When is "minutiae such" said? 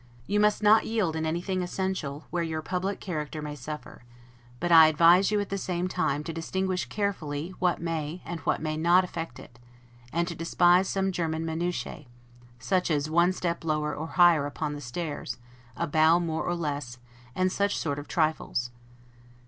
11.45-12.89